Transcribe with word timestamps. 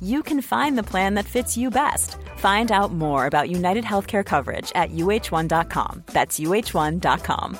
you 0.00 0.22
can 0.22 0.40
find 0.42 0.78
the 0.78 0.90
plan 0.90 1.14
that 1.14 1.24
fits 1.24 1.56
you 1.56 1.70
best. 1.70 2.16
Find 2.36 2.70
out 2.70 2.92
more 2.92 3.26
about 3.26 3.50
United 3.50 3.84
Healthcare 3.84 4.24
coverage 4.24 4.70
at 4.74 4.92
uh1.com. 4.92 6.04
That's 6.06 6.38
uh1.com. 6.38 7.58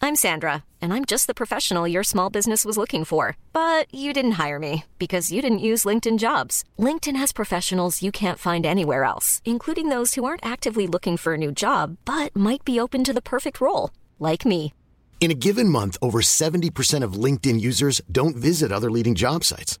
I'm 0.00 0.14
Sandra, 0.14 0.62
and 0.80 0.92
I'm 0.94 1.04
just 1.04 1.26
the 1.26 1.34
professional 1.34 1.88
your 1.88 2.04
small 2.04 2.30
business 2.30 2.64
was 2.64 2.78
looking 2.78 3.04
for. 3.04 3.36
But 3.52 3.92
you 3.92 4.12
didn't 4.12 4.38
hire 4.38 4.58
me 4.58 4.84
because 4.98 5.32
you 5.32 5.42
didn't 5.42 5.66
use 5.70 5.84
LinkedIn 5.84 6.18
jobs. 6.18 6.64
LinkedIn 6.78 7.16
has 7.16 7.32
professionals 7.32 8.02
you 8.02 8.12
can't 8.12 8.38
find 8.38 8.64
anywhere 8.64 9.04
else, 9.04 9.42
including 9.44 9.88
those 9.88 10.14
who 10.14 10.24
aren't 10.24 10.46
actively 10.46 10.86
looking 10.86 11.16
for 11.16 11.34
a 11.34 11.38
new 11.38 11.52
job 11.52 11.96
but 12.04 12.34
might 12.34 12.64
be 12.64 12.80
open 12.80 13.04
to 13.04 13.12
the 13.12 13.28
perfect 13.34 13.60
role, 13.60 13.90
like 14.18 14.46
me. 14.46 14.72
In 15.20 15.32
a 15.32 15.40
given 15.46 15.68
month, 15.68 15.98
over 16.00 16.20
70% 16.20 17.02
of 17.02 17.24
LinkedIn 17.24 17.60
users 17.60 18.00
don't 18.10 18.36
visit 18.36 18.70
other 18.70 18.90
leading 18.90 19.16
job 19.16 19.42
sites. 19.42 19.80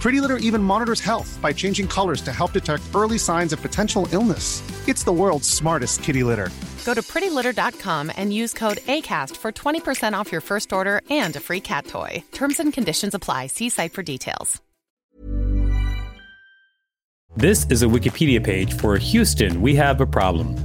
Pretty 0.00 0.20
Litter 0.20 0.36
even 0.36 0.62
monitors 0.62 1.00
health 1.00 1.38
by 1.42 1.52
changing 1.52 1.88
colors 1.88 2.22
to 2.22 2.32
help 2.32 2.52
detect 2.52 2.84
early 2.94 3.18
signs 3.18 3.52
of 3.52 3.60
potential 3.60 4.06
illness. 4.12 4.62
It's 4.88 5.02
the 5.04 5.12
world's 5.12 5.48
smartest 5.48 6.02
kitty 6.02 6.22
litter. 6.22 6.50
Go 6.84 6.94
to 6.94 7.02
prettylitter.com 7.02 8.12
and 8.16 8.32
use 8.32 8.54
code 8.54 8.78
ACAST 8.78 9.36
for 9.36 9.52
20% 9.52 10.14
off 10.14 10.32
your 10.32 10.40
first 10.40 10.72
order 10.72 11.02
and 11.10 11.34
a 11.36 11.40
free 11.40 11.60
cat 11.60 11.86
toy. 11.86 12.22
Terms 12.32 12.60
and 12.60 12.72
conditions 12.72 13.12
apply. 13.14 13.48
See 13.48 13.68
site 13.68 13.92
for 13.92 14.02
details. 14.02 14.62
This 17.36 17.66
is 17.70 17.82
a 17.82 17.86
Wikipedia 17.86 18.42
page 18.42 18.74
for 18.74 18.96
Houston. 18.96 19.60
We 19.60 19.76
have 19.76 20.00
a 20.00 20.06
problem. 20.06 20.56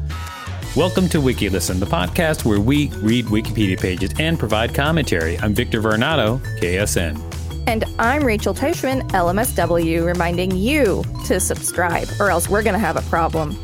Welcome 0.76 1.10
to 1.10 1.20
WikiListen, 1.20 1.80
the 1.80 1.86
podcast 1.86 2.46
where 2.46 2.60
we 2.60 2.88
read 2.98 3.26
Wikipedia 3.26 3.80
pages 3.80 4.12
and 4.20 4.40
provide 4.40 4.74
commentary. 4.74 5.38
I'm 5.40 5.54
Victor 5.54 5.82
Varnado, 5.82 6.40
KSN. 6.60 7.33
And 7.66 7.86
I'm 7.98 8.26
Rachel 8.26 8.54
Teichman, 8.54 9.10
LMSW, 9.12 10.06
reminding 10.06 10.52
you 10.52 11.02
to 11.28 11.40
subscribe, 11.40 12.10
or 12.20 12.30
else 12.30 12.50
we're 12.50 12.62
going 12.62 12.74
to 12.74 12.80
have 12.80 12.98
a 12.98 13.02
problem. 13.04 13.58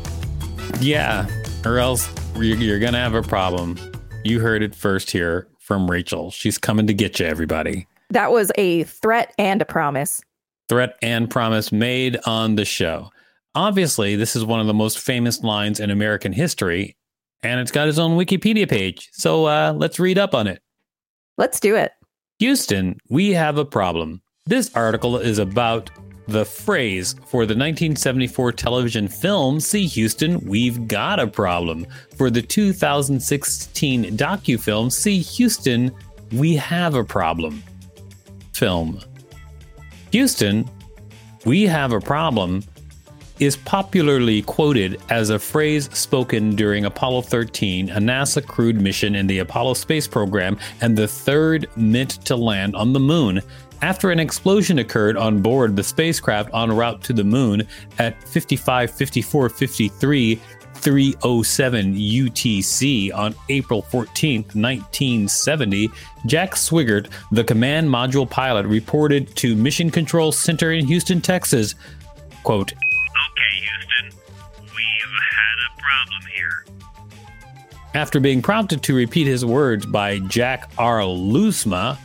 Yeah, 0.80 1.28
or 1.66 1.78
else 1.78 2.10
you're 2.34 2.78
going 2.78 2.94
to 2.94 2.98
have 2.98 3.14
a 3.14 3.22
problem. 3.22 3.78
You 4.24 4.40
heard 4.40 4.62
it 4.62 4.74
first 4.74 5.10
here 5.10 5.48
from 5.58 5.90
Rachel. 5.90 6.30
She's 6.30 6.56
coming 6.56 6.86
to 6.86 6.94
get 6.94 7.20
you, 7.20 7.26
everybody. 7.26 7.86
That 8.08 8.32
was 8.32 8.50
a 8.56 8.84
threat 8.84 9.34
and 9.38 9.60
a 9.60 9.66
promise. 9.66 10.22
Threat 10.70 10.96
and 11.02 11.28
promise 11.28 11.70
made 11.70 12.18
on 12.24 12.54
the 12.54 12.64
show. 12.64 13.10
Obviously, 13.54 14.16
this 14.16 14.34
is 14.34 14.44
one 14.44 14.60
of 14.60 14.66
the 14.66 14.74
most 14.74 14.98
famous 14.98 15.42
lines 15.42 15.78
in 15.78 15.90
American 15.90 16.32
history, 16.32 16.96
and 17.42 17.60
it's 17.60 17.70
got 17.70 17.86
its 17.86 17.98
own 17.98 18.16
Wikipedia 18.16 18.68
page. 18.68 19.10
So 19.12 19.44
uh, 19.44 19.74
let's 19.76 20.00
read 20.00 20.18
up 20.18 20.34
on 20.34 20.46
it. 20.46 20.62
Let's 21.36 21.60
do 21.60 21.76
it. 21.76 21.92
Houston, 22.40 22.98
we 23.10 23.34
have 23.34 23.58
a 23.58 23.66
problem. 23.66 24.22
This 24.46 24.74
article 24.74 25.18
is 25.18 25.38
about 25.38 25.90
the 26.26 26.46
phrase 26.46 27.12
for 27.26 27.44
the 27.44 27.52
1974 27.52 28.52
television 28.52 29.08
film 29.08 29.60
See 29.60 29.84
Houston, 29.84 30.40
We've 30.46 30.88
Got 30.88 31.20
a 31.20 31.26
Problem. 31.26 31.86
For 32.16 32.30
the 32.30 32.40
2016 32.40 34.16
docu-film 34.16 34.88
See 34.88 35.18
Houston, 35.18 35.94
We 36.32 36.56
Have 36.56 36.94
a 36.94 37.04
Problem. 37.04 37.62
Film. 38.54 39.00
Houston, 40.10 40.66
We 41.44 41.64
Have 41.64 41.92
a 41.92 42.00
Problem 42.00 42.62
is 43.40 43.56
popularly 43.56 44.42
quoted 44.42 45.00
as 45.08 45.30
a 45.30 45.38
phrase 45.38 45.88
spoken 45.96 46.54
during 46.54 46.84
Apollo 46.84 47.22
13, 47.22 47.90
a 47.90 47.96
NASA 47.96 48.46
crewed 48.46 48.80
mission 48.80 49.16
in 49.16 49.26
the 49.26 49.38
Apollo 49.38 49.74
space 49.74 50.06
program 50.06 50.58
and 50.82 50.96
the 50.96 51.08
third 51.08 51.66
meant 51.74 52.24
to 52.26 52.36
land 52.36 52.76
on 52.76 52.92
the 52.92 53.00
moon. 53.00 53.40
After 53.82 54.10
an 54.10 54.20
explosion 54.20 54.78
occurred 54.78 55.16
on 55.16 55.40
board 55.40 55.74
the 55.74 55.82
spacecraft 55.82 56.50
en 56.54 56.70
route 56.70 57.02
to 57.04 57.14
the 57.14 57.24
moon 57.24 57.66
at 57.98 58.22
55 58.28 58.90
54 58.90 59.48
53 59.48 60.40
307 60.74 61.94
UTC 61.94 63.14
on 63.14 63.34
April 63.48 63.82
14, 63.82 64.42
1970, 64.42 65.90
Jack 66.26 66.52
Swigert, 66.52 67.10
the 67.32 67.44
command 67.44 67.88
module 67.88 68.28
pilot, 68.28 68.66
reported 68.66 69.34
to 69.36 69.54
Mission 69.56 69.90
Control 69.90 70.32
Center 70.32 70.72
in 70.72 70.86
Houston, 70.86 71.20
Texas, 71.20 71.74
quote, 72.44 72.72
Houston, 73.70 74.18
we've 74.60 75.14
had 75.32 75.56
a 75.66 75.80
problem 75.80 76.22
here. 76.34 76.64
After 77.94 78.20
being 78.20 78.42
prompted 78.42 78.82
to 78.84 78.94
repeat 78.94 79.26
his 79.26 79.44
words 79.44 79.86
by 79.86 80.18
Jack 80.20 80.70
R. 80.78 81.00
Lousma, 81.00 81.98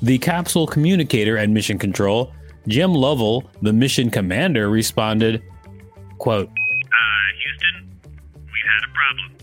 the 0.00 0.18
capsule 0.18 0.66
communicator 0.66 1.36
at 1.36 1.48
Mission 1.50 1.78
Control, 1.78 2.32
Jim 2.68 2.92
Lovell, 2.92 3.50
the 3.62 3.72
mission 3.72 4.10
commander, 4.10 4.68
responded, 4.70 5.42
quote, 6.18 6.48
Uh, 6.48 6.54
Houston, 7.40 8.00
we've 8.44 8.68
had 8.68 8.84
a 8.84 8.92
problem. 8.92 9.38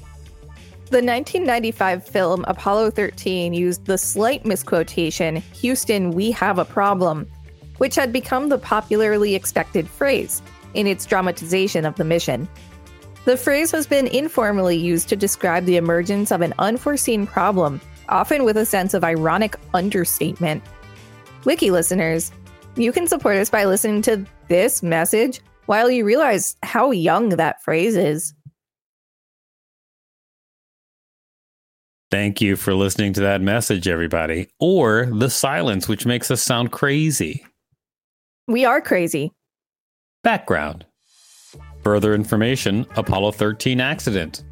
The 0.86 1.02
1995 1.02 2.08
film 2.08 2.46
Apollo 2.48 2.92
13 2.92 3.54
used 3.54 3.86
the 3.86 3.98
slight 3.98 4.46
misquotation, 4.46 5.38
Houston, 5.38 6.12
we 6.12 6.32
have 6.32 6.60
a 6.60 6.66
problem, 6.66 7.30
which 7.78 7.96
had 7.96 8.14
become 8.14 8.50
the 8.50 8.58
popularly 8.58 9.36
expected 9.36 9.88
phrase 9.88 10.42
in 10.74 10.88
its 10.88 11.06
dramatization 11.06 11.86
of 11.86 11.96
the 11.96 12.04
mission. 12.04 12.48
The 13.26 13.38
phrase 13.38 13.72
has 13.72 13.88
been 13.88 14.08
informally 14.08 14.78
used 14.78 15.10
to 15.10 15.16
describe 15.16 15.66
the 15.66 15.78
emergence 15.78 16.32
of 16.32 16.42
an 16.42 16.54
unforeseen 16.60 17.26
problem, 17.26 17.82
often 18.08 18.44
with 18.44 18.58
a 18.58 18.66
sense 18.66 18.94
of 18.94 19.04
ironic 19.04 19.56
understatement. 19.74 20.64
Wiki 21.44 21.72
listeners, 21.72 22.32
you 22.76 22.92
can 22.92 23.08
support 23.08 23.38
us 23.38 23.50
by 23.50 23.66
listening 23.66 24.02
to 24.04 24.26
this 24.48 24.84
message 24.84 25.42
while 25.66 25.90
you 25.90 26.06
realize 26.06 26.56
how 26.62 26.92
young 26.92 27.30
that 27.30 27.64
phrase 27.64 27.96
is. 27.96 28.34
Thank 32.12 32.40
you 32.40 32.56
for 32.56 32.74
listening 32.74 33.14
to 33.14 33.22
that 33.22 33.42
message, 33.42 33.88
everybody. 33.88 34.48
Or 34.60 35.08
the 35.12 35.30
silence, 35.30 35.88
which 35.88 36.06
makes 36.06 36.30
us 36.30 36.42
sound 36.42 36.72
crazy. 36.72 37.46
We 38.48 38.66
are 38.66 38.82
crazy. 38.82 39.32
Background 40.24 40.86
Further 41.84 42.14
information 42.14 42.86
Apollo 42.96 43.32
13 43.34 43.80
accident. 43.80 44.44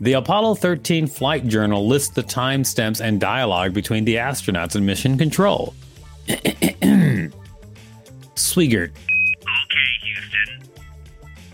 The 0.00 0.12
Apollo 0.14 0.56
13 0.56 1.06
Flight 1.06 1.46
Journal 1.46 1.86
lists 1.86 2.14
the 2.14 2.22
timestamps 2.22 3.00
and 3.00 3.20
dialogue 3.20 3.74
between 3.74 4.04
the 4.04 4.16
astronauts 4.16 4.76
and 4.76 4.86
mission 4.86 5.18
control. 5.18 5.74
Swigert. 6.28 8.90
Okay, 8.90 9.88
Houston. 10.04 10.68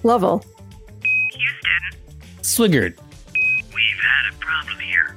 Lovell. 0.02 0.44
Houston, 1.02 2.00
Swigert. 2.42 2.98
we've 3.74 4.00
had 4.00 4.32
a 4.32 4.36
problem 4.38 4.78
here. 4.80 5.16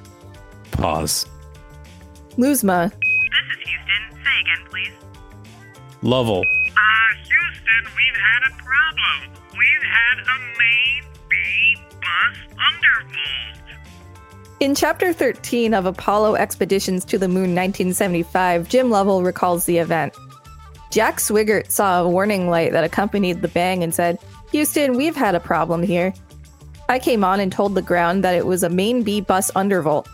Pause. 0.71 1.25
Lousma, 2.38 2.92
Lovell, 6.03 6.41
Uh, 6.41 7.15
Houston, 7.23 7.94
we've 7.95 8.15
had 8.15 8.41
a 8.47 8.63
problem. 8.63 9.41
We've 9.57 9.83
had 9.83 10.19
a 10.19 10.39
main 10.57 11.03
B 11.29 11.75
bus 12.01 12.38
undervolt. 12.55 13.77
In 14.59 14.75
Chapter 14.75 15.11
13 15.13 15.73
of 15.73 15.85
Apollo 15.85 16.35
Expeditions 16.35 17.03
to 17.05 17.17
the 17.17 17.27
Moon 17.27 17.55
1975, 17.55 18.69
Jim 18.69 18.89
Lovell 18.89 19.23
recalls 19.23 19.65
the 19.65 19.77
event. 19.79 20.13
Jack 20.91 21.17
Swigert 21.17 21.69
saw 21.71 22.01
a 22.03 22.09
warning 22.09 22.50
light 22.50 22.71
that 22.71 22.83
accompanied 22.83 23.41
the 23.41 23.47
bang 23.50 23.83
and 23.83 23.93
said, 23.93 24.17
Houston, 24.51 24.95
we've 24.95 25.15
had 25.15 25.35
a 25.35 25.39
problem 25.39 25.83
here. 25.83 26.13
I 26.89 27.00
came 27.00 27.23
on 27.23 27.39
and 27.41 27.51
told 27.51 27.75
the 27.75 27.81
ground 27.81 28.23
that 28.23 28.35
it 28.35 28.45
was 28.45 28.63
a 28.63 28.69
main 28.69 29.03
B 29.03 29.19
bus 29.19 29.51
undervolt. 29.51 30.07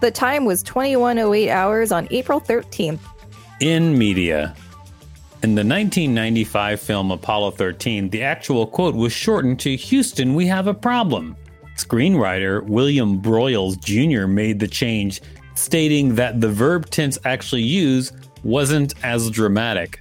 The 0.00 0.12
time 0.12 0.44
was 0.44 0.62
2108 0.62 1.50
hours 1.50 1.90
on 1.90 2.06
April 2.10 2.40
13th. 2.40 3.00
in 3.60 3.98
media. 3.98 4.54
In 5.44 5.54
the 5.54 5.60
1995 5.60 6.80
film 6.80 7.12
Apollo 7.12 7.52
13, 7.52 8.10
the 8.10 8.24
actual 8.24 8.66
quote 8.66 8.96
was 8.96 9.12
shortened 9.12 9.60
to 9.60 9.76
Houston, 9.76 10.34
we 10.34 10.48
have 10.48 10.66
a 10.66 10.74
problem. 10.74 11.36
Screenwriter 11.76 12.64
William 12.64 13.22
Broyles 13.22 13.78
Jr. 13.78 14.26
made 14.26 14.58
the 14.58 14.66
change, 14.66 15.22
stating 15.54 16.16
that 16.16 16.40
the 16.40 16.48
verb 16.48 16.90
tense 16.90 17.18
actually 17.24 17.62
used 17.62 18.16
wasn't 18.42 18.94
as 19.04 19.30
dramatic. 19.30 20.00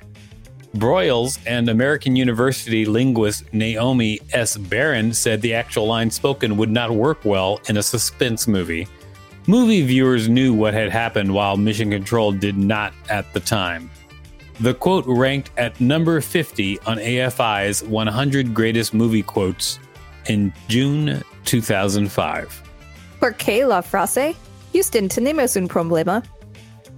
Broyles 0.76 1.38
and 1.46 1.70
American 1.70 2.16
University 2.16 2.84
linguist 2.86 3.54
Naomi 3.54 4.20
S. 4.34 4.58
Baron 4.58 5.14
said 5.14 5.40
the 5.44 5.54
actual 5.54 5.86
line 5.86 6.10
spoken 6.10 6.58
would 6.58 6.72
not 6.72 6.90
work 6.90 7.24
well 7.26 7.62
in 7.70 7.78
a 7.78 7.84
suspense 7.84 8.48
movie. 8.48 8.88
Movie 9.46 9.86
viewers 9.86 10.28
knew 10.28 10.52
what 10.56 10.74
had 10.74 10.90
happened 10.90 11.32
while 11.32 11.58
Mission 11.58 11.92
Control 11.92 12.32
did 12.32 12.58
not 12.58 12.92
at 13.08 13.32
the 13.34 13.40
time. 13.40 13.92
The 14.60 14.74
quote 14.74 15.06
ranked 15.06 15.52
at 15.58 15.80
number 15.80 16.20
50 16.20 16.80
on 16.82 16.98
AFI's 16.98 17.84
100 17.84 18.54
Greatest 18.54 18.94
Movie 18.94 19.22
Quotes 19.22 19.80
in 20.28 20.52
June 20.68 21.22
2005. 21.46 22.64
¿Por 23.20 23.34
qué 23.34 23.68
la 23.68 23.82
frase? 23.82 24.36
Houston, 24.74 25.10
tenemos 25.10 25.56
un 25.56 25.68
problema. 25.68 26.24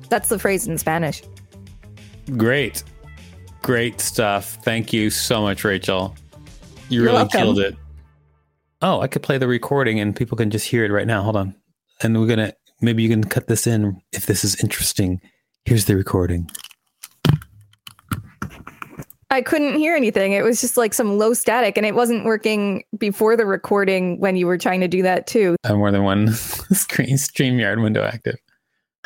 That's 0.10 0.30
the 0.30 0.40
phrase 0.40 0.68
in 0.68 0.78
Spanish. 0.78 1.22
Great. 2.38 2.84
Great 3.62 4.00
stuff. 4.00 4.58
Thank 4.64 4.94
you 4.94 5.10
so 5.10 5.42
much, 5.42 5.64
Rachel. 5.64 6.16
You 6.88 7.02
You're 7.02 7.06
really 7.06 7.18
welcome. 7.18 7.40
killed 7.42 7.60
it. 7.60 7.76
Oh, 8.82 9.02
I 9.02 9.08
could 9.08 9.22
play 9.22 9.38
the 9.38 9.48
recording 9.48 10.00
and 10.00 10.16
people 10.16 10.38
can 10.38 10.50
just 10.50 10.66
hear 10.66 10.86
it 10.86 10.92
right 10.92 11.06
now. 11.08 11.22
Hold 11.24 11.36
on. 11.36 11.56
And 12.02 12.18
we're 12.18 12.28
going 12.28 12.40
to, 12.40 12.56
maybe 12.82 13.04
you 13.04 13.10
can 13.10 13.26
cut 13.26 13.48
this 13.48 13.68
in 13.68 14.02
if 14.14 14.26
this 14.26 14.46
is 14.46 14.56
interesting. 14.64 15.20
Here's 15.66 15.86
the 15.86 15.98
recording. 15.98 16.50
I 19.32 19.42
couldn't 19.42 19.76
hear 19.76 19.96
anything. 19.96 20.32
It 20.32 20.44
was 20.44 20.60
just 20.60 20.76
like 20.76 20.94
some 20.94 21.18
low 21.20 21.34
static, 21.34 21.78
and 21.78 21.86
it 21.86 21.94
wasn't 21.94 22.26
working 22.26 22.84
before 22.98 23.38
the 23.38 23.46
recording 23.46 24.20
when 24.20 24.36
you 24.36 24.48
were 24.48 24.58
trying 24.58 24.80
to 24.82 24.88
do 24.88 25.04
that 25.04 25.28
too. 25.28 25.56
I 25.64 25.68
have 25.70 25.78
more 25.78 25.92
than 25.92 26.04
one 26.04 26.30
screen 26.34 27.16
StreamYard 27.16 27.82
window 27.82 28.04
active. 28.04 28.38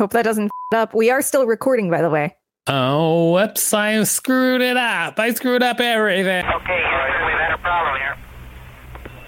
Hope 0.00 0.12
that 0.12 0.22
doesn't 0.22 0.50
f- 0.72 0.78
up. 0.78 0.94
We 0.94 1.10
are 1.10 1.22
still 1.22 1.46
recording, 1.46 1.90
by 1.90 2.02
the 2.02 2.10
way. 2.10 2.36
Oh, 2.66 3.32
whoops, 3.32 3.72
I 3.72 4.02
screwed 4.04 4.60
it 4.60 4.76
up. 4.76 5.18
I 5.18 5.32
screwed 5.32 5.62
up 5.62 5.80
everything. 5.80 6.44
Okay, 6.44 6.82
Houston, 6.90 7.26
we've 7.26 7.38
had 7.38 7.52
a 7.54 7.58
problem 7.58 7.96
here. 7.96 8.16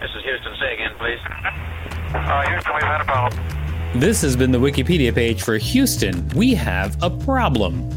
This 0.01 0.11
is 0.11 0.23
Houston. 0.25 0.53
Say 0.61 0.75
again, 0.75 0.91
please. 0.99 1.19
Uh, 2.15 2.49
Houston, 2.51 2.75
we've 2.75 2.83
had 2.83 3.01
a 3.01 3.05
problem. 3.05 3.43
This 3.95 4.23
has 4.23 4.37
been 4.37 4.53
the 4.53 4.59
Wikipedia 4.61 5.15
page 5.15 5.43
for 5.43 5.57
Houston. 5.57 6.29
We 6.31 6.55
have 6.55 6.97
a 7.03 7.11
problem. 7.11 7.89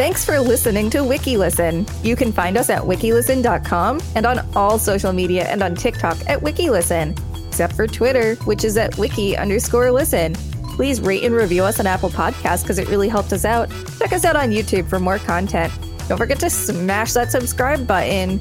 Thanks 0.00 0.24
for 0.24 0.40
listening 0.40 0.88
to 0.92 1.00
WikiListen. 1.00 1.86
You 2.02 2.16
can 2.16 2.32
find 2.32 2.56
us 2.56 2.70
at 2.70 2.80
wikilisten.com 2.80 4.00
and 4.14 4.24
on 4.24 4.38
all 4.56 4.78
social 4.78 5.12
media 5.12 5.44
and 5.44 5.62
on 5.62 5.74
TikTok 5.74 6.16
at 6.26 6.40
WikiListen, 6.40 7.46
except 7.46 7.74
for 7.74 7.86
Twitter, 7.86 8.36
which 8.46 8.64
is 8.64 8.78
at 8.78 8.96
wiki 8.96 9.36
underscore 9.36 9.92
listen. 9.92 10.32
Please 10.74 11.02
rate 11.02 11.22
and 11.22 11.34
review 11.34 11.64
us 11.64 11.78
on 11.80 11.86
Apple 11.86 12.08
Podcasts 12.08 12.62
because 12.62 12.78
it 12.78 12.88
really 12.88 13.10
helped 13.10 13.30
us 13.34 13.44
out. 13.44 13.68
Check 13.98 14.14
us 14.14 14.24
out 14.24 14.36
on 14.36 14.48
YouTube 14.48 14.88
for 14.88 14.98
more 14.98 15.18
content. 15.18 15.70
Don't 16.08 16.16
forget 16.16 16.40
to 16.40 16.48
smash 16.48 17.12
that 17.12 17.30
subscribe 17.30 17.86
button 17.86 18.40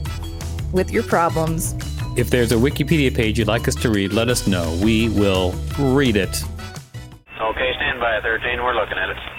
with 0.72 0.92
your 0.92 1.04
problems. 1.04 1.76
If 2.16 2.30
there's 2.30 2.54
a 2.54 2.56
Wikipedia 2.56 3.14
page 3.14 3.38
you'd 3.38 3.50
like 3.50 3.68
us 3.68 3.76
to 3.76 3.90
read, 3.90 4.14
let 4.14 4.30
us 4.30 4.48
know. 4.48 4.80
We 4.82 5.10
will 5.10 5.52
read 5.78 6.16
it. 6.16 6.42
Okay, 7.42 7.74
stand 7.76 8.00
by, 8.00 8.18
13. 8.24 8.64
We're 8.64 8.76
looking 8.76 8.98
at 8.98 9.10
it. 9.10 9.39